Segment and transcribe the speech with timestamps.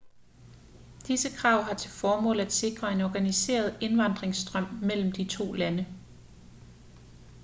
[1.07, 5.85] disse krav har til formål at sikre en organiseret indvandringsstrøm mellem de to lande